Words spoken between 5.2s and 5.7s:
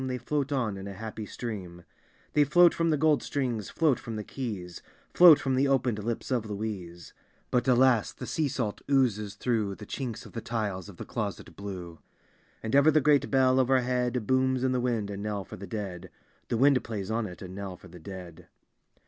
from the